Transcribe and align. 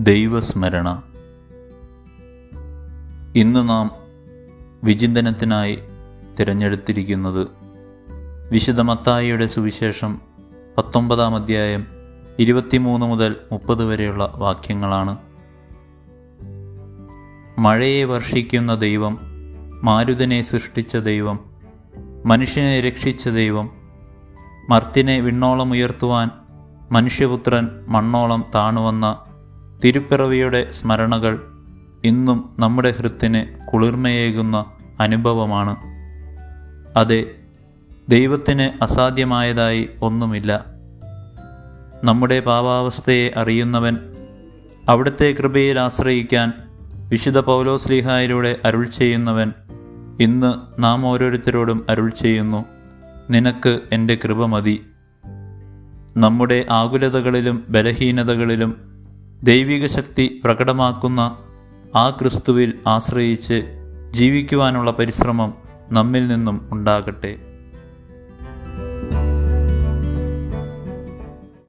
ദൈവസ്മരണ. 0.00 1.02
ഇന്ന് 3.36 3.68
നാം 3.68 3.90
വിചിന്തനത്തിനായി 4.84 5.78
തിരഞ്ഞെടുത്തിരിക്കുന്നത് 6.40 7.48
വിശുദ്ധ 8.50 8.80
മത്തായിയുടെ 8.80 9.46
സുവിശേഷം 9.46 10.20
പത്തൊമ്പതാം 10.78 11.34
അധ്യായം 11.34 11.86
ഇരുപത്തിമൂന്ന് 12.38 13.06
മുതൽ 13.06 13.36
മുപ്പത് 13.52 13.84
വരെയുള്ള 13.84 14.32
വാക്യങ്ങളാണ്. 14.36 15.16
മഴയെ 17.58 18.04
വർഷിക്കുന്ന 18.04 18.74
ദൈവം 18.74 19.18
മാരുതനെ 19.82 20.42
സൃഷ്ടിച്ച 20.42 20.96
ദൈവം 20.96 21.40
മനുഷ്യനെ 22.26 22.80
രക്ഷിച്ച 22.80 23.28
ദൈവം 23.28 23.70
മർത്തിനെ 24.68 25.20
വിണ്ണോളം 25.20 25.70
ഉയർത്തുവാൻ 25.70 26.30
മനുഷ്യപുത്രൻ 26.92 27.68
മണ്ണോളം 27.88 28.44
താണുവന്ന 28.54 29.24
തിരുപ്പിറവിയുടെ 29.84 30.72
സ്മരണകൾ 30.72 31.40
ഇന്നും 32.04 32.56
നമ്മുടെ 32.58 32.94
ഹൃത്തിന് 32.98 33.66
കുളിർമയേകുന്ന 33.66 34.64
അനുഭവമാണ്. 35.00 35.76
അതെ 36.98 37.24
ദൈവത്തിന് 38.08 38.84
അസാധ്യമായതായി 38.84 39.88
ഒന്നുമില്ല. 40.02 40.64
നമ്മുടെ 42.04 42.40
പാപാവസ്ഥയെ 42.40 43.30
അറിയുന്നവൻ 43.36 43.98
അവിടുത്തെ 44.88 45.34
കൃപയിൽ 45.38 45.78
ആശ്രയിക്കാൻ 45.78 46.52
വിശുദ്ധ 47.08 47.38
പൗലോസ്ലിഹായിലൂടെ 47.38 48.56
അരുൾ 48.64 48.84
ചെയ്യുന്നവൻ 48.84 49.52
ഇന്ന് 50.20 50.82
നാം 50.82 51.06
ഓരോരുത്തരോടും 51.06 51.86
അരുൾ 51.88 52.10
ചെയ്യുന്നു 52.10 52.64
നിനക്ക് 53.30 53.80
എന്റെ 53.92 54.18
കൃപ 54.24 54.44
മതി. 54.44 54.86
നമ്മുടെ 56.16 56.66
ആകുലതകളിലും 56.70 57.64
ബലഹീനതകളിലും 57.68 58.89
ദൈവിക 59.42 59.86
ശക്തി 59.86 60.40
പ്രകടമാക്കുന്ന 60.44 61.20
ആ 61.94 62.10
ക്രിസ്തുവിൽ 62.10 62.78
ആശ്രയിച്ച് 62.86 63.58
ജീവിക്കുവാനുള്ള 64.10 64.90
പരിശ്രമം 64.90 65.54
നമ്മിൽ 65.90 66.28
നിന്നും 66.28 66.68
ഉണ്ടാകട്ടെ. 66.72 67.49